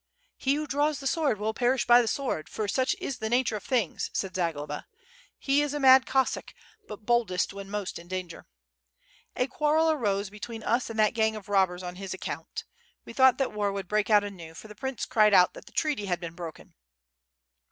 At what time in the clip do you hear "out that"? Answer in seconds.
15.35-15.67